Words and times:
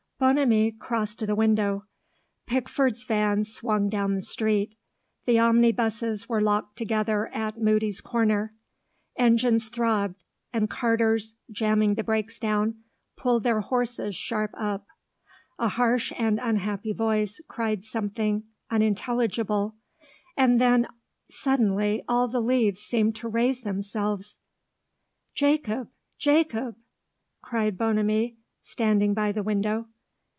Bonamy 0.21 0.71
crossed 0.73 1.17
to 1.17 1.25
the 1.25 1.33
window. 1.33 1.87
Pickford's 2.45 3.03
van 3.05 3.43
swung 3.43 3.89
down 3.89 4.13
the 4.13 4.21
street. 4.21 4.77
The 5.25 5.39
omnibuses 5.39 6.29
were 6.29 6.39
locked 6.43 6.77
together 6.77 7.25
at 7.33 7.57
Mudie's 7.59 8.01
corner. 8.01 8.53
Engines 9.17 9.67
throbbed, 9.67 10.23
and 10.53 10.69
carters, 10.69 11.33
jamming 11.49 11.95
the 11.95 12.03
brakes 12.03 12.37
down, 12.37 12.83
pulled 13.17 13.41
their 13.41 13.61
horses 13.61 14.15
sharp 14.15 14.51
up. 14.53 14.85
A 15.57 15.69
harsh 15.69 16.13
and 16.15 16.39
unhappy 16.39 16.93
voice 16.93 17.41
cried 17.47 17.83
something 17.83 18.43
unintelligible. 18.69 19.75
And 20.37 20.61
then 20.61 20.85
suddenly 21.31 22.03
all 22.07 22.27
the 22.27 22.41
leaves 22.41 22.81
seemed 22.81 23.15
to 23.15 23.27
raise 23.27 23.61
themselves. 23.61 24.37
"Jacob! 25.33 25.89
Jacob!" 26.19 26.75
cried 27.41 27.75
Bonamy, 27.75 28.37
standing 28.61 29.15
by 29.15 29.31
the 29.31 29.41
window. 29.41 29.87